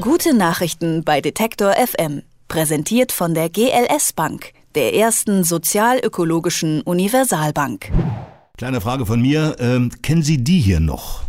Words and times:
Gute 0.00 0.32
Nachrichten 0.32 1.04
bei 1.04 1.20
Detektor 1.20 1.74
FM. 1.74 2.22
Präsentiert 2.48 3.12
von 3.12 3.34
der 3.34 3.50
GLS 3.50 4.14
Bank, 4.14 4.54
der 4.74 4.94
ersten 4.94 5.44
sozialökologischen 5.44 6.80
Universalbank. 6.80 7.92
Kleine 8.56 8.80
Frage 8.80 9.04
von 9.04 9.20
mir. 9.20 9.56
Ähm, 9.58 9.90
kennen 10.00 10.22
Sie 10.22 10.42
die 10.42 10.58
hier 10.60 10.80
noch? 10.80 11.24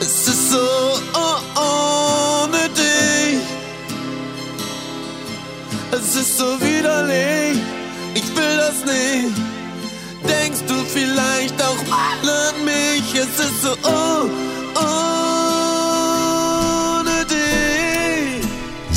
Es 0.00 0.28
ist 0.28 0.50
so 0.50 0.58
oh, 1.14 2.44
ohne 2.44 2.68
dich. 2.68 3.40
Es 5.90 6.16
ist 6.16 6.36
so 6.36 6.44
widerlich. 6.60 7.62
Ich 8.14 8.36
will 8.36 8.56
das 8.58 8.84
nicht. 8.84 9.54
Denkst 10.28 10.64
du 10.68 10.74
vielleicht 10.84 11.62
auch 11.62 11.86
mal 11.88 12.28
an 12.28 12.64
mich? 12.64 13.14
Es 13.14 13.38
ist 13.38 13.62
so 13.62 13.72
oh, 13.84 14.03
ohne 14.03 14.03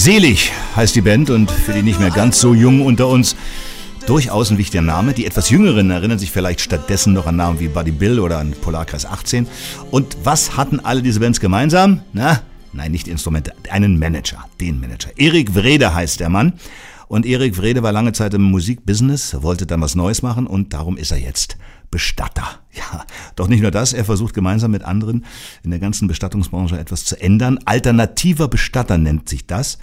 Selig 0.08 0.54
heißt 0.78 0.96
die 0.96 1.02
Band 1.02 1.30
und 1.30 1.52
für 1.52 1.74
die 1.74 1.82
nicht 1.82 2.00
mehr 2.00 2.12
ganz 2.12 2.40
so 2.40 2.54
jung 2.54 2.86
unter 2.86 3.10
uns 3.10 3.36
durchaus 4.06 4.50
ein 4.50 4.58
wichtiger 4.58 4.82
Name. 4.82 5.12
Die 5.12 5.26
etwas 5.26 5.50
Jüngeren 5.50 5.92
erinnern 5.92 6.18
sich 6.18 6.32
vielleicht 6.32 6.62
stattdessen 6.62 7.12
noch 7.12 7.28
an 7.28 7.36
Namen 7.36 7.60
wie 7.60 7.68
Buddy 7.68 7.92
Bill 7.92 8.22
oder 8.22 8.38
an 8.38 8.52
Polarkreis 8.52 9.06
18. 9.06 9.48
Und 9.92 10.16
was 10.24 10.56
hatten 10.56 10.80
alle 10.80 11.02
diese 11.02 11.20
Bands 11.20 11.42
gemeinsam? 11.42 12.04
Na, 12.14 12.40
nein, 12.72 12.94
nicht 12.94 13.10
Instrumente, 13.10 13.52
einen 13.70 14.00
Manager, 14.00 14.46
den 14.62 14.80
Manager. 14.80 15.10
Erik 15.18 15.54
Wrede 15.56 15.94
heißt 15.94 16.22
der 16.22 16.30
Mann. 16.30 16.54
Und 17.10 17.26
Erik 17.26 17.58
Wrede 17.58 17.84
war 17.84 17.92
lange 17.92 18.14
Zeit 18.14 18.34
im 18.34 18.44
Musikbusiness, 18.44 19.42
wollte 19.42 19.66
dann 19.66 19.82
was 19.82 19.96
Neues 19.96 20.22
machen 20.22 20.48
und 20.48 20.74
darum 20.74 20.96
ist 20.96 21.12
er 21.12 21.20
jetzt 21.20 21.58
Bestatter. 21.92 22.60
Ja, 22.74 23.06
doch 23.36 23.48
nicht 23.48 23.62
nur 23.62 23.72
das, 23.72 23.94
er 23.94 24.06
versucht 24.06 24.34
gemeinsam 24.34 24.72
mit 24.72 24.84
anderen 24.84 25.26
in 25.64 25.72
der 25.72 25.80
ganzen 25.80 26.08
Bestattungsbranche 26.08 26.78
etwas 26.78 27.06
zu 27.06 27.20
ändern. 27.20 27.60
Alternativer 27.66 28.48
Bestatter 28.48 28.98
nennt 28.98 29.30
sich 29.30 29.48
das. 29.48 29.78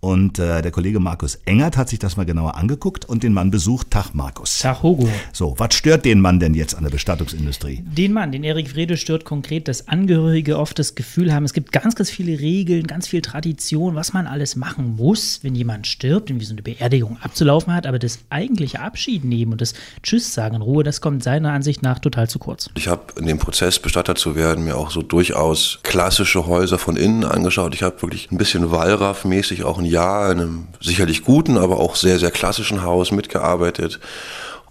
Und 0.00 0.38
äh, 0.38 0.62
der 0.62 0.70
Kollege 0.70 1.00
Markus 1.00 1.40
Engert 1.44 1.76
hat 1.76 1.88
sich 1.88 1.98
das 1.98 2.16
mal 2.16 2.24
genauer 2.24 2.54
angeguckt 2.54 3.04
und 3.04 3.24
den 3.24 3.32
Mann 3.32 3.50
besucht. 3.50 3.90
Tag, 3.90 4.14
Markus. 4.14 4.58
Tag, 4.58 4.84
Hugo. 4.84 5.08
So, 5.32 5.54
was 5.58 5.74
stört 5.74 6.04
den 6.04 6.20
Mann 6.20 6.38
denn 6.38 6.54
jetzt 6.54 6.76
an 6.76 6.84
der 6.84 6.90
Bestattungsindustrie? 6.90 7.82
Den 7.84 8.12
Mann, 8.12 8.30
den 8.30 8.44
Erik 8.44 8.76
Wrede, 8.76 8.96
stört 8.96 9.24
konkret, 9.24 9.66
dass 9.66 9.88
Angehörige 9.88 10.56
oft 10.56 10.78
das 10.78 10.94
Gefühl 10.94 11.34
haben, 11.34 11.44
es 11.44 11.52
gibt 11.52 11.72
ganz, 11.72 11.96
ganz 11.96 12.10
viele 12.10 12.38
Regeln, 12.38 12.86
ganz 12.86 13.08
viel 13.08 13.22
Tradition, 13.22 13.96
was 13.96 14.12
man 14.12 14.28
alles 14.28 14.54
machen 14.54 14.94
muss, 14.94 15.40
wenn 15.42 15.56
jemand 15.56 15.88
stirbt 15.88 16.30
und 16.30 16.38
wie 16.40 16.44
so 16.44 16.52
eine 16.52 16.62
Beerdigung 16.62 17.18
abzulaufen 17.20 17.74
hat. 17.74 17.84
Aber 17.84 17.98
das 17.98 18.20
eigentliche 18.30 18.78
Abschied 18.78 19.24
nehmen 19.24 19.52
und 19.52 19.60
das 19.60 19.74
Tschüss 20.04 20.32
sagen 20.32 20.54
in 20.56 20.62
Ruhe, 20.62 20.84
das 20.84 21.00
kommt 21.00 21.24
seiner 21.24 21.52
Ansicht 21.52 21.82
nach 21.82 21.98
total 21.98 22.28
zu 22.28 22.38
kurz. 22.38 22.70
Ich 22.76 22.86
habe 22.86 23.02
in 23.18 23.26
dem 23.26 23.38
Prozess, 23.38 23.80
Bestatter 23.80 24.14
zu 24.14 24.36
werden, 24.36 24.64
mir 24.64 24.76
auch 24.76 24.92
so 24.92 25.02
durchaus 25.02 25.80
klassische 25.82 26.46
Häuser 26.46 26.78
von 26.78 26.96
innen 26.96 27.24
angeschaut. 27.24 27.74
Ich 27.74 27.82
habe 27.82 28.00
wirklich 28.00 28.30
ein 28.30 28.38
bisschen 28.38 28.70
Wallraff-mäßig 28.70 29.64
auch 29.64 29.78
ein 29.78 29.87
Jahr 29.88 30.30
in 30.32 30.40
einem 30.40 30.68
sicherlich 30.80 31.24
guten, 31.24 31.58
aber 31.58 31.78
auch 31.78 31.96
sehr, 31.96 32.18
sehr 32.18 32.30
klassischen 32.30 32.82
Haus 32.82 33.10
mitgearbeitet. 33.10 34.00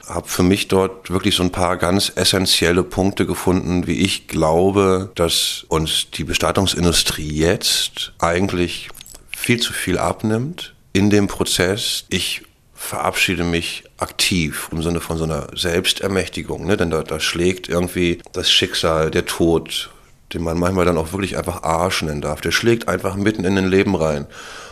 Habe 0.08 0.28
für 0.28 0.44
mich 0.44 0.70
dort 0.70 1.10
wirklich 1.10 1.36
so 1.36 1.44
ein 1.44 1.52
paar 1.52 1.76
ganz 1.78 2.12
essentielle 2.16 2.84
Punkte 2.84 3.26
gefunden, 3.26 3.88
wie 3.88 4.00
ich 4.00 4.28
glaube, 4.28 5.12
dass 5.16 5.66
uns 5.68 6.08
die 6.12 6.24
Bestattungsindustrie 6.24 7.30
jetzt 7.30 8.14
eigentlich 8.20 8.90
viel 9.36 9.60
zu 9.60 9.74
viel 9.74 9.98
abnimmt 9.98 10.74
in 10.94 11.10
dem 11.10 11.28
Prozess. 11.28 12.06
Ich 12.10 12.44
verabschiede 12.74 13.44
mich 13.44 13.84
aktiv 13.98 14.70
im 14.72 14.82
Sinne 14.84 15.02
von 15.02 15.18
so 15.18 15.24
einer 15.24 15.48
Selbstermächtigung, 15.56 16.66
ne? 16.66 16.78
denn 16.78 16.92
da, 16.92 17.02
da 17.02 17.20
schlägt 17.20 17.68
irgendwie 17.68 18.20
das 18.34 18.52
Schicksal, 18.52 19.12
der 19.12 19.26
Tod, 19.26 19.90
den 20.34 20.44
man 20.44 20.58
manchmal 20.58 20.86
dann 20.86 20.98
auch 20.98 21.12
wirklich 21.12 21.38
einfach 21.38 21.64
Arsch 21.64 22.02
nennen 22.02 22.22
darf, 22.22 22.42
der 22.42 22.52
schlägt 22.52 22.88
einfach 22.88 23.16
mitten 23.16 23.46
in 23.46 23.56
den 23.56 23.68
Leben 23.68 23.96
rein. 23.96 24.28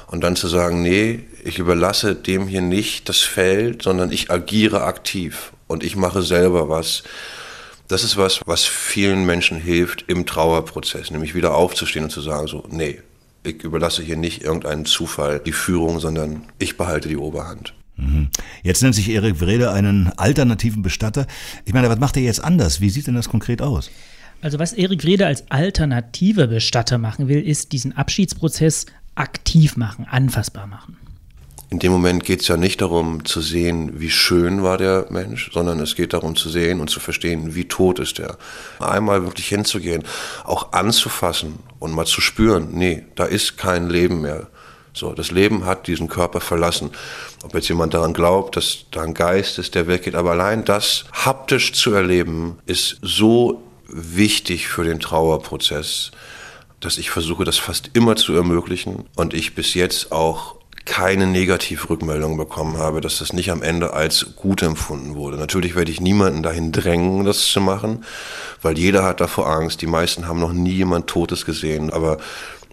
Und 0.08 0.24
dann 0.24 0.36
zu 0.36 0.48
sagen, 0.48 0.82
nee, 0.82 1.22
ich 1.44 1.58
überlasse 1.58 2.16
dem 2.16 2.48
hier 2.48 2.62
nicht 2.62 3.10
das 3.10 3.22
Feld, 3.22 3.82
sondern 3.82 4.12
ich 4.12 4.30
agiere 4.30 4.84
aktiv 4.84 5.52
und 5.68 5.84
ich 5.84 5.96
mache 5.96 6.22
selber 6.22 6.70
was. 6.70 7.04
Das 7.88 8.04
ist 8.04 8.18
was, 8.18 8.42
was 8.46 8.66
vielen 8.66 9.26
Menschen 9.26 9.58
hilft 9.58 10.06
im 10.08 10.26
Trauerprozess, 10.26 11.12
nämlich 11.12 11.36
wieder 11.36 11.56
aufzustehen 11.56 12.06
und 12.06 12.12
zu 12.12 12.22
sagen, 12.22 12.48
so, 12.48 12.64
nee, 12.70 13.02
ich 13.44 13.64
überlasse 13.64 14.02
hier 14.02 14.18
nicht 14.18 14.44
irgendeinen 14.44 14.86
Zufall 14.86 15.40
die 15.40 15.52
Führung, 15.52 16.00
sondern 16.00 16.44
ich 16.60 16.78
behalte 16.78 17.10
die 17.10 17.18
Oberhand. 17.18 17.74
Mhm. 17.98 18.30
Jetzt 18.64 18.84
nennt 18.84 18.96
sich 18.96 19.10
Erik 19.10 19.40
Wrede 19.40 19.72
einen 19.72 20.12
alternativen 20.18 20.82
Bestatter. 20.82 21.28
Ich 21.64 21.74
meine, 21.74 21.90
was 21.90 22.00
macht 22.00 22.18
er 22.18 22.24
jetzt 22.24 22.44
anders? 22.44 22.82
Wie 22.82 22.90
sieht 22.90 23.08
denn 23.08 23.16
das 23.16 23.30
konkret 23.30 23.62
aus? 23.62 23.92
Also 24.42 24.60
was 24.60 24.74
Erik 24.74 25.04
Wrede 25.04 25.26
als 25.26 25.50
alternative 25.50 26.48
Bestatter 26.48 26.98
machen 26.98 27.28
will, 27.28 27.42
ist 27.42 27.72
diesen 27.72 27.98
Abschiedsprozess 27.98 28.86
aktiv 29.16 29.78
machen, 29.78 30.06
anfassbar 30.10 30.68
machen. 30.68 30.98
In 31.72 31.80
dem 31.80 31.92
Moment 31.92 32.24
geht 32.24 32.42
es 32.42 32.48
ja 32.48 32.58
nicht 32.58 32.82
darum 32.82 33.26
zu 33.26 33.42
sehen, 33.42 34.00
wie 34.00 34.12
schön 34.12 34.62
war 34.62 34.78
der 34.78 35.08
Mensch, 35.10 35.52
sondern 35.52 35.80
es 35.80 35.96
geht 35.96 36.14
darum 36.14 36.36
zu 36.36 36.50
sehen 36.50 36.80
und 36.80 36.90
zu 36.90 37.00
verstehen, 37.00 37.56
wie 37.56 37.68
tot 37.68 37.98
ist 38.00 38.20
er. 38.20 38.38
Einmal 38.80 39.24
wirklich 39.24 39.48
hinzugehen, 39.48 40.04
auch 40.44 40.74
anzufassen 40.74 41.60
und 41.80 41.94
mal 41.94 42.06
zu 42.06 42.22
spüren, 42.22 42.70
nee, 42.74 43.04
da 43.16 43.26
ist 43.26 43.58
kein 43.58 43.90
Leben 43.90 44.22
mehr. 44.22 44.48
So, 44.94 45.14
das 45.14 45.32
Leben 45.32 45.66
hat 45.66 45.88
diesen 45.88 46.08
Körper 46.08 46.40
verlassen. 46.40 46.92
Ob 47.44 47.54
jetzt 47.54 47.68
jemand 47.68 47.94
daran 47.94 48.14
glaubt, 48.14 48.56
dass 48.56 48.86
da 48.92 49.02
ein 49.02 49.14
Geist 49.14 49.60
ist, 49.60 49.76
der 49.76 49.88
weggeht, 49.88 50.16
aber 50.16 50.32
allein 50.32 50.64
das 50.64 51.04
haptisch 51.12 51.74
zu 51.74 51.92
erleben, 51.92 52.60
ist 52.66 53.00
so 53.02 53.62
wichtig 53.88 54.68
für 54.68 54.84
den 54.84 55.00
Trauerprozess 55.00 56.12
dass 56.86 56.98
ich 57.00 57.10
versuche, 57.10 57.44
das 57.46 57.58
fast 57.58 57.92
immer 57.94 58.16
zu 58.16 58.34
ermöglichen 58.34 59.06
und 59.16 59.34
ich 59.34 59.56
bis 59.56 59.74
jetzt 59.74 60.12
auch 60.12 60.56
keine 60.86 61.26
Negativrückmeldung 61.26 62.38
bekommen 62.38 62.78
habe, 62.78 63.02
dass 63.02 63.18
das 63.18 63.34
nicht 63.34 63.50
am 63.50 63.64
Ende 63.64 63.94
als 63.94 64.36
gut 64.36 64.62
empfunden 64.62 65.16
wurde. 65.16 65.38
Natürlich 65.38 65.76
werde 65.76 65.90
ich 65.90 66.00
niemanden 66.00 66.44
dahin 66.44 66.72
drängen, 66.72 67.26
das 67.26 67.48
zu 67.48 67.60
machen, 67.60 68.06
weil 68.62 68.78
jeder 68.78 69.04
hat 69.04 69.20
davor 69.20 69.50
Angst. 69.50 69.82
Die 69.82 69.88
meisten 69.88 70.28
haben 70.28 70.40
noch 70.40 70.54
nie 70.54 70.74
jemand 70.74 71.08
Totes 71.08 71.44
gesehen, 71.46 71.92
aber 71.92 72.20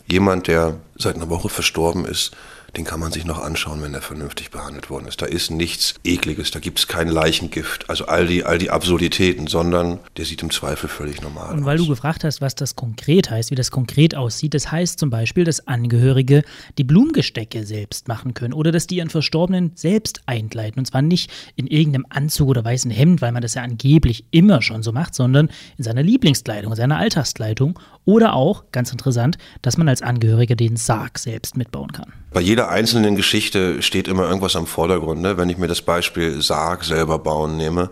jemand, 0.06 0.46
der 0.46 0.76
seit 0.98 1.16
einer 1.16 1.30
Woche 1.30 1.48
verstorben 1.48 2.04
ist, 2.04 2.36
den 2.76 2.84
kann 2.84 3.00
man 3.00 3.12
sich 3.12 3.24
noch 3.24 3.38
anschauen, 3.38 3.82
wenn 3.82 3.92
er 3.92 4.00
vernünftig 4.00 4.50
behandelt 4.50 4.88
worden 4.88 5.06
ist. 5.06 5.20
Da 5.20 5.26
ist 5.26 5.50
nichts 5.50 5.94
Ekliges, 6.04 6.50
da 6.50 6.58
gibt 6.58 6.78
es 6.78 6.88
kein 6.88 7.08
Leichengift, 7.08 7.90
also 7.90 8.06
all 8.06 8.26
die, 8.26 8.44
all 8.44 8.58
die 8.58 8.70
Absurditäten, 8.70 9.46
sondern 9.46 9.98
der 10.16 10.24
sieht 10.24 10.42
im 10.42 10.50
Zweifel 10.50 10.88
völlig 10.88 11.20
normal 11.20 11.48
aus. 11.48 11.52
Und 11.54 11.64
weil 11.64 11.76
du 11.76 11.86
gefragt 11.86 12.24
hast, 12.24 12.40
was 12.40 12.54
das 12.54 12.74
konkret 12.74 13.30
heißt, 13.30 13.50
wie 13.50 13.54
das 13.54 13.70
konkret 13.70 14.14
aussieht, 14.14 14.54
das 14.54 14.70
heißt 14.70 14.98
zum 14.98 15.10
Beispiel, 15.10 15.44
dass 15.44 15.66
Angehörige 15.66 16.44
die 16.78 16.84
Blumengestecke 16.84 17.66
selbst 17.66 18.08
machen 18.08 18.34
können 18.34 18.54
oder 18.54 18.72
dass 18.72 18.86
die 18.86 18.96
ihren 18.96 19.10
Verstorbenen 19.10 19.72
selbst 19.74 20.22
einkleiden. 20.26 20.78
Und 20.78 20.86
zwar 20.86 21.02
nicht 21.02 21.30
in 21.56 21.66
irgendeinem 21.66 22.06
Anzug 22.08 22.48
oder 22.48 22.64
weißen 22.64 22.90
Hemd, 22.90 23.20
weil 23.20 23.32
man 23.32 23.42
das 23.42 23.54
ja 23.54 23.62
angeblich 23.62 24.24
immer 24.30 24.62
schon 24.62 24.82
so 24.82 24.92
macht, 24.92 25.14
sondern 25.14 25.50
in 25.76 25.84
seiner 25.84 26.02
Lieblingskleidung, 26.02 26.74
seiner 26.74 26.98
Alltagskleidung 26.98 27.78
oder 28.04 28.34
auch, 28.34 28.64
ganz 28.72 28.90
interessant, 28.90 29.38
dass 29.60 29.76
man 29.76 29.88
als 29.88 30.02
Angehöriger 30.02 30.56
den 30.56 30.76
Sarg 30.76 31.18
selbst 31.18 31.56
mitbauen 31.56 31.92
kann. 31.92 32.12
Bei 32.32 32.40
jeder 32.40 32.61
einzelnen 32.68 33.16
Geschichte 33.16 33.82
steht 33.82 34.08
immer 34.08 34.24
irgendwas 34.24 34.56
am 34.56 34.66
Vordergrund. 34.66 35.20
Ne? 35.20 35.36
Wenn 35.36 35.48
ich 35.48 35.58
mir 35.58 35.68
das 35.68 35.82
Beispiel 35.82 36.42
Sarg 36.42 36.84
selber 36.84 37.18
bauen 37.18 37.56
nehme, 37.56 37.90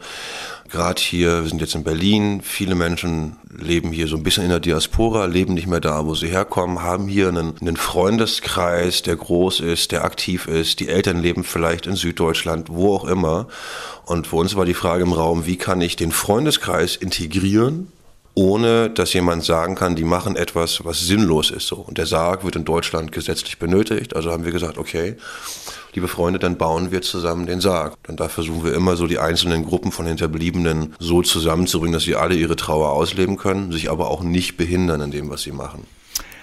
gerade 0.68 1.00
hier, 1.00 1.42
wir 1.42 1.48
sind 1.48 1.60
jetzt 1.60 1.74
in 1.74 1.84
Berlin, 1.84 2.40
viele 2.42 2.74
Menschen 2.74 3.36
leben 3.58 3.92
hier 3.92 4.06
so 4.06 4.16
ein 4.16 4.22
bisschen 4.22 4.44
in 4.44 4.50
der 4.50 4.60
Diaspora, 4.60 5.26
leben 5.26 5.54
nicht 5.54 5.66
mehr 5.66 5.80
da, 5.80 6.06
wo 6.06 6.14
sie 6.14 6.28
herkommen, 6.28 6.82
haben 6.82 7.08
hier 7.08 7.28
einen, 7.28 7.54
einen 7.60 7.76
Freundeskreis, 7.76 9.02
der 9.02 9.16
groß 9.16 9.60
ist, 9.60 9.92
der 9.92 10.04
aktiv 10.04 10.46
ist. 10.46 10.80
Die 10.80 10.88
Eltern 10.88 11.20
leben 11.20 11.44
vielleicht 11.44 11.86
in 11.86 11.96
Süddeutschland, 11.96 12.68
wo 12.70 12.94
auch 12.94 13.04
immer. 13.04 13.48
Und 14.06 14.28
für 14.28 14.36
uns 14.36 14.56
war 14.56 14.64
die 14.64 14.74
Frage 14.74 15.02
im 15.02 15.12
Raum, 15.12 15.46
wie 15.46 15.56
kann 15.56 15.80
ich 15.80 15.96
den 15.96 16.12
Freundeskreis 16.12 16.96
integrieren 16.96 17.92
ohne 18.34 18.90
dass 18.90 19.12
jemand 19.12 19.44
sagen 19.44 19.74
kann, 19.74 19.96
die 19.96 20.04
machen 20.04 20.36
etwas, 20.36 20.84
was 20.84 21.00
sinnlos 21.00 21.50
ist. 21.50 21.66
So. 21.66 21.76
Und 21.76 21.98
der 21.98 22.06
Sarg 22.06 22.44
wird 22.44 22.56
in 22.56 22.64
Deutschland 22.64 23.12
gesetzlich 23.12 23.58
benötigt. 23.58 24.14
Also 24.14 24.30
haben 24.30 24.44
wir 24.44 24.52
gesagt, 24.52 24.78
okay, 24.78 25.16
liebe 25.94 26.08
Freunde, 26.08 26.38
dann 26.38 26.56
bauen 26.56 26.90
wir 26.90 27.02
zusammen 27.02 27.46
den 27.46 27.60
Sarg. 27.60 27.96
Und 28.08 28.20
da 28.20 28.28
versuchen 28.28 28.64
wir 28.64 28.74
immer 28.74 28.96
so 28.96 29.06
die 29.06 29.18
einzelnen 29.18 29.64
Gruppen 29.64 29.92
von 29.92 30.06
Hinterbliebenen 30.06 30.94
so 30.98 31.22
zusammenzubringen, 31.22 31.92
dass 31.92 32.04
sie 32.04 32.16
alle 32.16 32.34
ihre 32.34 32.56
Trauer 32.56 32.90
ausleben 32.92 33.36
können, 33.36 33.72
sich 33.72 33.90
aber 33.90 34.10
auch 34.10 34.22
nicht 34.22 34.56
behindern 34.56 35.00
in 35.00 35.10
dem, 35.10 35.28
was 35.30 35.42
sie 35.42 35.52
machen. 35.52 35.84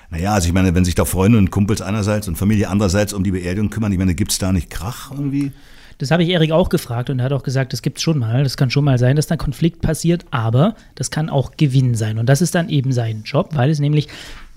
Naja, 0.10 0.34
also 0.34 0.48
ich 0.48 0.54
meine, 0.54 0.74
wenn 0.74 0.86
sich 0.86 0.96
da 0.96 1.04
Freunde 1.06 1.38
und 1.38 1.52
Kumpels 1.52 1.82
einerseits 1.82 2.28
und 2.28 2.38
Familie 2.38 2.70
andererseits 2.70 3.14
um 3.14 3.24
die 3.24 3.32
Beerdigung 3.32 3.70
kümmern, 3.70 3.92
ich 3.92 3.98
meine, 3.98 4.16
gibt 4.16 4.32
es 4.32 4.38
da 4.38 4.52
nicht 4.52 4.70
Krach 4.70 5.12
irgendwie? 5.12 5.52
Das 5.98 6.12
habe 6.12 6.24
ich 6.24 6.30
Erik 6.30 6.52
auch 6.52 6.70
gefragt 6.70 7.10
und 7.10 7.20
er 7.20 7.26
hat 7.26 7.34
auch 7.34 7.44
gesagt, 7.44 7.74
das 7.74 7.82
gibt 7.82 7.98
es 7.98 8.04
schon 8.04 8.20
mal. 8.20 8.44
Das 8.44 8.58
kann 8.58 8.70
schon 8.70 8.84
mal 8.84 9.00
sein, 9.00 9.16
dass 9.16 9.28
da 9.28 9.36
Konflikt 9.36 9.82
passiert, 9.82 10.26
aber 10.30 10.76
das 10.96 11.10
kann 11.10 11.30
auch 11.30 11.52
Gewinn 11.58 11.96
sein. 11.96 12.20
Und 12.20 12.28
das 12.28 12.42
ist 12.42 12.54
dann 12.54 12.70
eben 12.70 12.92
sein 12.92 13.24
Job, 13.26 13.50
weil 13.54 13.70
es 13.70 13.80
nämlich 13.80 14.08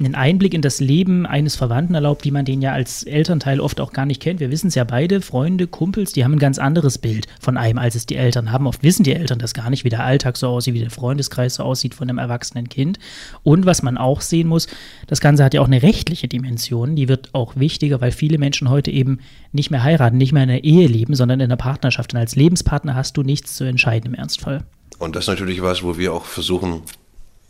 einen 0.00 0.14
Einblick 0.14 0.54
in 0.54 0.62
das 0.62 0.80
Leben 0.80 1.26
eines 1.26 1.56
Verwandten 1.56 1.94
erlaubt, 1.94 2.24
die 2.24 2.30
man 2.30 2.44
den 2.44 2.62
ja 2.62 2.72
als 2.72 3.02
Elternteil 3.02 3.60
oft 3.60 3.80
auch 3.80 3.92
gar 3.92 4.06
nicht 4.06 4.20
kennt. 4.20 4.40
Wir 4.40 4.50
wissen 4.50 4.68
es 4.68 4.74
ja 4.74 4.84
beide, 4.84 5.20
Freunde, 5.20 5.66
Kumpels, 5.66 6.12
die 6.12 6.24
haben 6.24 6.32
ein 6.32 6.38
ganz 6.38 6.58
anderes 6.58 6.98
Bild 6.98 7.26
von 7.38 7.58
einem, 7.58 7.78
als 7.78 7.94
es 7.94 8.06
die 8.06 8.16
Eltern 8.16 8.50
haben. 8.50 8.66
Oft 8.66 8.82
wissen 8.82 9.04
die 9.04 9.14
Eltern 9.14 9.38
das 9.38 9.52
gar 9.52 9.68
nicht, 9.68 9.84
wie 9.84 9.90
der 9.90 10.04
Alltag 10.04 10.38
so 10.38 10.48
aussieht, 10.48 10.74
wie 10.74 10.80
der 10.80 10.90
Freundeskreis 10.90 11.56
so 11.56 11.64
aussieht 11.64 11.94
von 11.94 12.08
einem 12.08 12.18
erwachsenen 12.18 12.68
Kind. 12.70 12.98
Und 13.42 13.66
was 13.66 13.82
man 13.82 13.98
auch 13.98 14.22
sehen 14.22 14.48
muss, 14.48 14.68
das 15.06 15.20
Ganze 15.20 15.44
hat 15.44 15.52
ja 15.52 15.60
auch 15.60 15.66
eine 15.66 15.82
rechtliche 15.82 16.28
Dimension, 16.28 16.96
die 16.96 17.08
wird 17.08 17.34
auch 17.34 17.56
wichtiger, 17.56 18.00
weil 18.00 18.12
viele 18.12 18.38
Menschen 18.38 18.70
heute 18.70 18.90
eben 18.90 19.18
nicht 19.52 19.70
mehr 19.70 19.82
heiraten, 19.82 20.16
nicht 20.16 20.32
mehr 20.32 20.44
in 20.44 20.50
einer 20.50 20.64
Ehe 20.64 20.86
leben, 20.86 21.14
sondern 21.14 21.29
in 21.38 21.42
einer 21.42 21.56
Partnerschaft. 21.56 22.14
Und 22.14 22.20
als 22.20 22.36
Lebenspartner 22.36 22.94
hast 22.94 23.16
du 23.16 23.22
nichts 23.22 23.54
zu 23.54 23.64
entscheiden 23.64 24.08
im 24.08 24.14
Ernstfall. 24.14 24.64
Und 24.98 25.16
das 25.16 25.24
ist 25.24 25.28
natürlich 25.28 25.62
was, 25.62 25.82
wo 25.82 25.96
wir 25.96 26.12
auch 26.12 26.24
versuchen, 26.24 26.82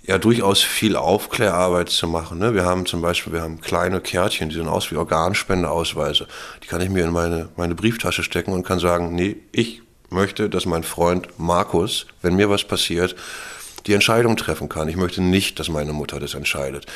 ja 0.03 0.19
durchaus 0.19 0.63
viel 0.63 0.97
Aufklärarbeit 0.97 1.89
zu 1.89 2.09
machen. 2.09 2.39
Ne? 2.39 2.55
Wir 2.55 2.65
haben 2.65 2.87
zum 2.87 3.03
Beispiel, 3.03 3.33
wir 3.33 3.43
haben 3.43 3.61
kleine 3.61 4.01
Kärtchen, 4.01 4.49
die 4.49 4.57
sehen 4.57 4.69
aus 4.69 4.91
wie 4.91 4.97
Organspendeausweise. 4.97 6.27
Die 6.63 6.67
kann 6.67 6.81
ich 6.81 6.91
mir 6.91 7.05
in 7.05 7.13
meine, 7.13 7.49
meine 7.57 7.75
Brieftasche 7.75 8.23
stecken 8.23 8.53
und 8.53 8.65
kann 8.65 8.79
sagen, 8.79 9.15
nee, 9.15 9.37
ich 9.53 9.83
möchte, 10.11 10.49
dass 10.49 10.67
mein 10.67 10.83
Freund 10.83 11.29
Markus, 11.39 12.07
wenn 12.23 12.35
mir 12.35 12.51
was 12.51 12.65
passiert, 12.65 13.15
die 13.87 13.95
Entscheidung 13.95 14.37
treffen 14.37 14.69
kann. 14.69 14.89
Ich 14.89 14.97
möchte 14.97 15.23
nicht, 15.23 15.59
dass 15.59 15.69
meine 15.69 15.93
Mutter 15.93 16.21
das 16.21 16.35
entscheidet. 16.35 16.87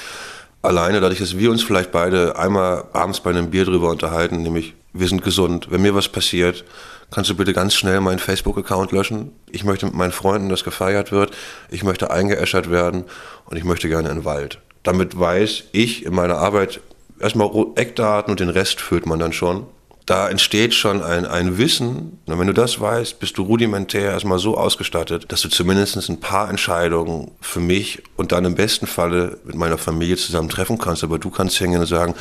Alleine 0.63 1.01
dadurch, 1.01 1.19
dass 1.19 1.37
wir 1.39 1.51
uns 1.51 1.63
vielleicht 1.63 1.93
beide 1.93 2.39
einmal 2.39 2.85
abends 2.93 3.21
bei 3.21 3.31
einem 3.31 3.51
Bier 3.51 3.65
drüber 3.65 3.91
unterhalten, 3.91 4.43
nämlich 4.43 4.75
wir 4.95 5.09
sind 5.09 5.23
gesund, 5.23 5.67
wenn 5.71 5.83
mir 5.83 5.95
was 5.95 6.09
passiert, 6.09 6.65
kannst 7.11 7.29
du 7.29 7.35
bitte 7.35 7.53
ganz 7.53 7.75
schnell 7.75 8.01
meinen 8.01 8.19
Facebook-Account 8.19 8.93
löschen. 8.93 9.33
Ich 9.51 9.65
möchte 9.65 9.87
mit 9.87 9.95
meinen 9.95 10.13
Freunden, 10.13 10.49
dass 10.49 10.65
gefeiert 10.65 11.13
wird. 11.13 11.33
Ich 11.71 11.83
möchte 11.83 12.11
eingeäschert 12.11 12.71
werden 12.71 13.05
und 13.45 13.57
ich 13.57 13.65
möchte 13.65 13.89
gerne 13.89 14.09
in 14.09 14.21
den 14.21 14.25
Wald. 14.25 14.61
Damit 14.85 15.19
weiß 15.19 15.65
ich 15.73 16.07
in 16.07 16.15
meiner 16.15 16.37
Arbeit 16.37 16.81
erstmal 17.19 17.51
Eckdaten 17.75 18.31
und 18.31 18.41
den 18.41 18.49
Rest 18.49 18.81
führt 18.81 19.07
man 19.07 19.19
dann 19.19 19.33
schon. 19.33 19.67
Da 20.07 20.29
entsteht 20.29 20.75
schon 20.75 21.03
ein, 21.03 21.25
ein 21.25 21.57
Wissen. 21.57 22.19
Und 22.27 22.39
wenn 22.39 22.47
du 22.47 22.53
das 22.53 22.79
weißt, 22.79 23.19
bist 23.19 23.39
du 23.39 23.43
rudimentär 23.43 24.11
erstmal 24.11 24.39
so 24.39 24.57
ausgestattet, 24.59 25.27
dass 25.33 25.41
du 25.41 25.49
zumindest 25.49 25.97
ein 26.11 26.21
paar 26.21 26.51
Entscheidungen 26.51 27.31
für 27.41 27.61
mich 27.61 28.03
und 28.17 28.31
dann 28.31 28.45
im 28.45 28.55
besten 28.55 28.87
Falle 28.87 29.39
mit 29.45 29.57
meiner 29.57 29.79
Familie 29.79 30.17
zusammen 30.17 30.51
treffen 30.51 30.77
kannst. 30.77 31.03
Aber 31.03 31.19
du 31.19 31.31
kannst 31.31 31.57
hingehen 31.57 31.81
und 31.81 31.87
sagen, 31.87 32.15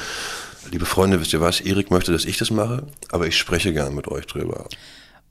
liebe 0.73 0.85
Freunde, 0.85 1.21
wisst 1.21 1.33
ihr 1.33 1.39
was, 1.39 1.61
Erik 1.61 1.91
möchte, 1.91 2.11
dass 2.11 2.25
ich 2.25 2.37
das 2.37 2.49
mache, 2.49 2.87
aber 3.11 3.27
ich 3.27 3.37
spreche 3.37 3.71
gern 3.73 3.93
mit 3.93 4.07
euch 4.07 4.25
drüber. 4.25 4.67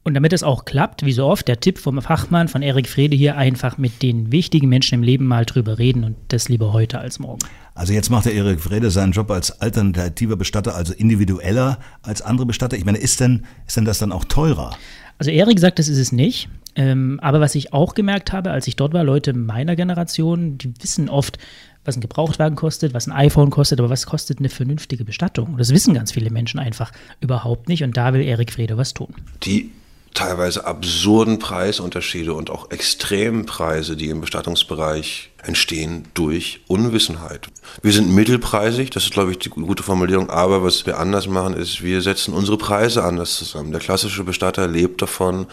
Und 0.05 0.15
damit 0.15 0.33
es 0.33 0.43
auch 0.43 0.65
klappt, 0.65 1.05
wie 1.05 1.13
so 1.13 1.27
oft, 1.27 1.47
der 1.47 1.61
Tipp 1.61 1.79
vom 1.79 2.01
Fachmann, 2.01 2.49
von 2.49 2.63
Erik 2.63 2.89
Frede 2.89 3.17
hier, 3.17 3.37
einfach 3.37 3.77
mit 3.77 4.03
den 4.03 4.33
wichtigen 4.33 4.69
Menschen 4.69 4.97
im 4.97 5.03
Leben 5.03 5.27
mal 5.27 5.45
drüber 5.45 5.79
reden 5.79 6.05
und 6.05 6.17
das 6.29 6.49
lieber 6.49 6.73
heute 6.73 6.99
als 6.99 7.19
morgen. 7.19 7.41
Also 7.75 7.93
jetzt 7.93 8.11
macht 8.11 8.27
der 8.27 8.35
Erik 8.35 8.61
Frede 8.61 8.91
seinen 8.91 9.13
Job 9.13 9.31
als 9.31 9.61
alternativer 9.61 10.37
Bestatter, 10.37 10.75
also 10.75 10.93
individueller 10.93 11.79
als 12.03 12.23
andere 12.23 12.47
Bestatter. 12.47 12.77
Ich 12.77 12.85
meine, 12.85 12.99
ist 12.99 13.21
denn, 13.21 13.45
ist 13.67 13.77
denn 13.77 13.85
das 13.85 13.99
dann 13.99 14.13
auch 14.13 14.25
teurer? 14.25 14.77
Also 15.19 15.31
Erik 15.31 15.59
sagt, 15.59 15.79
das 15.79 15.89
ist 15.89 15.99
es 15.99 16.13
nicht. 16.13 16.49
Ähm, 16.75 17.21
aber 17.21 17.41
was 17.41 17.55
ich 17.55 17.73
auch 17.73 17.95
gemerkt 17.95 18.33
habe, 18.33 18.51
als 18.51 18.67
ich 18.67 18.77
dort 18.77 18.95
war, 18.95 19.05
Leute 19.05 19.35
meiner 19.35 19.77
Generation, 19.77 20.59
die 20.59 20.73
wissen 20.81 21.09
oft, 21.09 21.39
was 21.85 21.97
ein 21.97 22.01
Gebrauchtwagen 22.01 22.57
kostet, 22.57 22.95
was 22.95 23.07
ein 23.07 23.13
iPhone 23.13 23.51
kostet, 23.51 23.81
aber 23.81 23.91
was 23.91 24.07
kostet 24.07 24.39
eine 24.39 24.49
vernünftige 24.49 25.05
Bestattung? 25.05 25.57
Das 25.59 25.71
wissen 25.71 25.95
ganz 25.95 26.13
viele 26.13 26.31
Menschen 26.31 26.61
einfach 26.61 26.93
überhaupt 27.21 27.69
nicht 27.69 27.83
und 27.83 27.97
da 27.97 28.13
will 28.15 28.23
Erik 28.23 28.53
Frede 28.53 28.77
was 28.77 28.95
tun. 28.95 29.15
Die 29.43 29.73
teilweise 30.15 30.67
absurden 30.67 31.39
Preisunterschiede 31.39 32.35
und 32.35 32.51
auch 32.51 32.71
extremen 32.71 33.47
Preise, 33.47 33.97
die 33.97 34.09
im 34.09 34.21
Bestattungsbereich 34.21 35.31
entstehen 35.43 36.05
durch 36.15 36.61
Unwissenheit. 36.69 37.49
Wir 37.83 37.93
sind 37.93 38.15
mittelpreisig, 38.15 38.91
das 38.91 39.05
ist, 39.05 39.13
glaube 39.13 39.33
ich, 39.33 39.39
die 39.39 39.49
gute 39.49 39.83
Formulierung, 39.83 40.31
aber 40.31 40.63
was 40.63 40.87
wir 40.87 40.99
anders 40.99 41.27
machen, 41.27 41.55
ist, 41.55 41.83
wir 41.83 42.03
setzen 42.03 42.35
unsere 42.35 42.59
Preise 42.59 43.03
anders 43.05 43.37
zusammen. 43.37 43.73
Der 43.73 43.81
klassische 43.81 44.23
Bestatter 44.23 44.69
lebt 44.69 45.01
davon, 45.03 45.47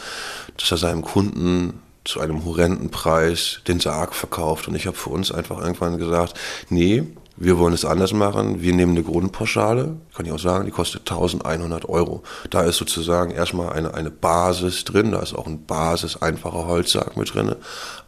dass 0.57 0.71
er 0.71 0.77
seinem 0.77 1.01
Kunden 1.01 1.79
zu 2.09 2.19
einem 2.19 2.43
horrenden 2.43 2.89
Preis 2.89 3.61
den 3.67 3.79
Sarg 3.79 4.15
verkauft. 4.15 4.67
Und 4.67 4.75
ich 4.75 4.87
habe 4.87 4.97
für 4.97 5.11
uns 5.11 5.31
einfach 5.31 5.61
irgendwann 5.61 5.97
gesagt, 5.97 6.33
nee, 6.69 7.03
wir 7.37 7.57
wollen 7.57 7.73
es 7.73 7.85
anders 7.85 8.11
machen. 8.11 8.61
Wir 8.61 8.73
nehmen 8.73 8.91
eine 8.91 9.03
Grundpauschale, 9.03 9.95
kann 10.13 10.25
ich 10.25 10.31
auch 10.31 10.39
sagen, 10.39 10.65
die 10.65 10.71
kostet 10.71 11.09
1100 11.09 11.87
Euro. 11.87 12.21
Da 12.49 12.63
ist 12.63 12.77
sozusagen 12.77 13.31
erstmal 13.31 13.71
eine, 13.71 13.93
eine 13.93 14.11
Basis 14.11 14.83
drin, 14.83 15.11
da 15.11 15.19
ist 15.19 15.33
auch 15.33 15.47
ein 15.47 15.65
Basis 15.65 16.17
einfacher 16.17 16.67
Holzsarg 16.67 17.15
mit 17.15 17.33
drin. 17.33 17.55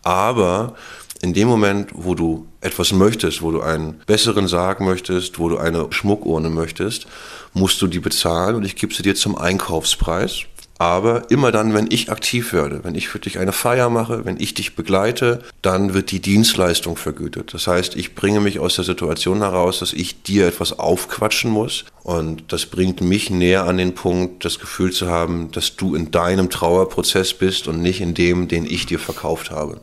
Aber 0.03 0.75
in 1.21 1.33
dem 1.33 1.47
Moment, 1.47 1.91
wo 1.93 2.15
du 2.15 2.47
etwas 2.61 2.91
möchtest, 2.91 3.41
wo 3.41 3.51
du 3.51 3.61
einen 3.61 4.01
besseren 4.05 4.47
Sarg 4.47 4.81
möchtest, 4.81 5.39
wo 5.39 5.49
du 5.49 5.57
eine 5.57 5.87
Schmuckurne 5.91 6.49
möchtest, 6.49 7.07
musst 7.53 7.81
du 7.81 7.87
die 7.87 7.99
bezahlen 7.99 8.55
und 8.55 8.65
ich 8.65 8.75
gebe 8.75 8.93
sie 8.93 9.03
dir 9.03 9.15
zum 9.15 9.37
Einkaufspreis. 9.37 10.41
Aber 10.81 11.29
immer 11.29 11.51
dann, 11.51 11.75
wenn 11.75 11.91
ich 11.91 12.11
aktiv 12.11 12.53
werde, 12.53 12.83
wenn 12.83 12.95
ich 12.95 13.07
für 13.07 13.19
dich 13.19 13.37
eine 13.37 13.51
Feier 13.51 13.91
mache, 13.91 14.25
wenn 14.25 14.39
ich 14.39 14.55
dich 14.55 14.75
begleite, 14.75 15.43
dann 15.61 15.93
wird 15.93 16.09
die 16.09 16.19
Dienstleistung 16.19 16.97
vergütet. 16.97 17.53
Das 17.53 17.67
heißt, 17.67 17.95
ich 17.95 18.15
bringe 18.15 18.39
mich 18.39 18.57
aus 18.57 18.77
der 18.77 18.83
Situation 18.83 19.41
heraus, 19.41 19.77
dass 19.77 19.93
ich 19.93 20.23
dir 20.23 20.47
etwas 20.47 20.79
aufquatschen 20.79 21.51
muss. 21.51 21.85
Und 22.01 22.51
das 22.51 22.65
bringt 22.65 22.99
mich 22.99 23.29
näher 23.29 23.65
an 23.65 23.77
den 23.77 23.93
Punkt, 23.93 24.43
das 24.43 24.57
Gefühl 24.57 24.91
zu 24.91 25.07
haben, 25.07 25.51
dass 25.51 25.75
du 25.75 25.93
in 25.93 26.09
deinem 26.09 26.49
Trauerprozess 26.49 27.35
bist 27.35 27.67
und 27.67 27.83
nicht 27.83 28.01
in 28.01 28.15
dem, 28.15 28.47
den 28.47 28.65
ich 28.65 28.87
dir 28.87 28.97
verkauft 28.97 29.51
habe. 29.51 29.81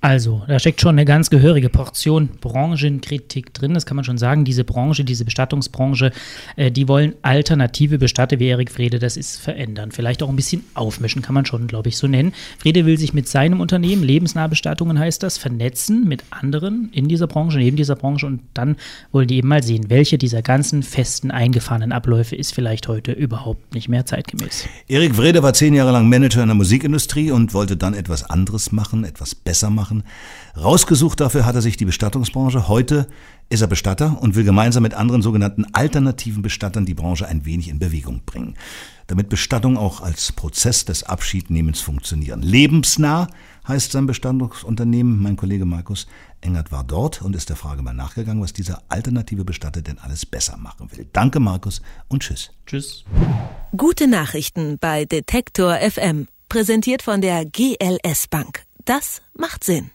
Also, 0.00 0.42
da 0.46 0.60
steckt 0.60 0.80
schon 0.80 0.94
eine 0.94 1.04
ganz 1.04 1.28
gehörige 1.28 1.68
Portion 1.68 2.28
Branchenkritik 2.40 3.52
drin. 3.52 3.74
Das 3.74 3.84
kann 3.84 3.96
man 3.96 4.04
schon 4.04 4.16
sagen. 4.16 4.44
Diese 4.44 4.62
Branche, 4.62 5.04
diese 5.04 5.24
Bestattungsbranche, 5.24 6.12
äh, 6.54 6.70
die 6.70 6.86
wollen 6.86 7.14
alternative 7.22 7.98
Bestatter 7.98 8.38
wie 8.38 8.46
Erik 8.46 8.70
Frede, 8.70 9.00
das 9.00 9.16
ist 9.16 9.40
verändern. 9.40 9.90
Vielleicht 9.90 10.22
auch 10.22 10.28
ein 10.28 10.36
bisschen 10.36 10.64
aufmischen, 10.74 11.20
kann 11.20 11.34
man 11.34 11.46
schon, 11.46 11.66
glaube 11.66 11.88
ich, 11.88 11.96
so 11.96 12.06
nennen. 12.06 12.32
Frede 12.58 12.86
will 12.86 12.96
sich 12.96 13.12
mit 13.12 13.26
seinem 13.26 13.60
Unternehmen, 13.60 14.04
lebensnahe 14.04 14.48
Bestattungen 14.48 15.00
heißt 15.00 15.24
das, 15.24 15.36
vernetzen 15.36 16.06
mit 16.06 16.22
anderen 16.30 16.90
in 16.92 17.08
dieser 17.08 17.26
Branche, 17.26 17.58
neben 17.58 17.76
dieser 17.76 17.96
Branche. 17.96 18.26
Und 18.26 18.42
dann 18.54 18.76
wollen 19.10 19.26
die 19.26 19.38
eben 19.38 19.48
mal 19.48 19.64
sehen, 19.64 19.86
welche 19.90 20.16
dieser 20.16 20.42
ganzen 20.42 20.84
festen, 20.84 21.32
eingefahrenen 21.32 21.90
Abläufe 21.90 22.36
ist 22.36 22.54
vielleicht 22.54 22.86
heute 22.86 23.10
überhaupt 23.10 23.74
nicht 23.74 23.88
mehr 23.88 24.06
zeitgemäß. 24.06 24.68
Erik 24.86 25.16
Frede 25.16 25.42
war 25.42 25.54
zehn 25.54 25.74
Jahre 25.74 25.90
lang 25.90 26.08
Manager 26.08 26.42
in 26.42 26.48
der 26.48 26.54
Musikindustrie 26.54 27.32
und 27.32 27.52
wollte 27.52 27.76
dann 27.76 27.94
etwas 27.94 28.30
anderes 28.30 28.70
machen, 28.70 29.02
etwas 29.02 29.34
besser 29.34 29.70
machen 29.70 29.97
machen. 29.98 30.08
Rausgesucht 30.56 31.20
dafür 31.20 31.46
hat 31.46 31.54
er 31.54 31.62
sich 31.62 31.76
die 31.76 31.84
Bestattungsbranche. 31.84 32.68
Heute 32.68 33.06
ist 33.48 33.60
er 33.60 33.68
Bestatter 33.68 34.20
und 34.20 34.34
will 34.34 34.44
gemeinsam 34.44 34.82
mit 34.82 34.94
anderen 34.94 35.22
sogenannten 35.22 35.66
alternativen 35.72 36.42
Bestattern 36.42 36.84
die 36.84 36.94
Branche 36.94 37.26
ein 37.26 37.44
wenig 37.44 37.68
in 37.68 37.78
Bewegung 37.78 38.22
bringen. 38.26 38.54
Damit 39.06 39.30
Bestattung 39.30 39.78
auch 39.78 40.02
als 40.02 40.32
Prozess 40.32 40.84
des 40.84 41.04
Abschiednehmens 41.04 41.80
funktionieren. 41.80 42.42
Lebensnah 42.42 43.28
heißt 43.66 43.92
sein 43.92 44.06
Bestattungsunternehmen. 44.06 45.22
Mein 45.22 45.36
Kollege 45.36 45.64
Markus 45.64 46.06
Engert 46.40 46.72
war 46.72 46.84
dort 46.84 47.22
und 47.22 47.34
ist 47.34 47.48
der 47.48 47.56
Frage 47.56 47.82
mal 47.82 47.94
nachgegangen, 47.94 48.42
was 48.42 48.52
dieser 48.52 48.82
alternative 48.88 49.44
Bestatter 49.44 49.80
denn 49.80 49.98
alles 49.98 50.26
besser 50.26 50.56
machen 50.58 50.90
will. 50.92 51.06
Danke 51.12 51.40
Markus 51.40 51.80
und 52.08 52.22
tschüss. 52.22 52.50
Tschüss. 52.66 53.04
Gute 53.76 54.08
Nachrichten 54.08 54.78
bei 54.78 55.04
Detektor 55.04 55.76
FM. 55.76 56.26
Präsentiert 56.48 57.02
von 57.02 57.20
der 57.20 57.44
GLS 57.44 58.28
Bank. 58.28 58.67
Das 58.88 59.20
macht 59.34 59.64
Sinn. 59.64 59.90